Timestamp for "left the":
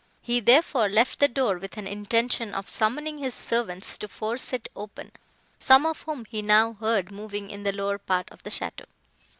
0.89-1.27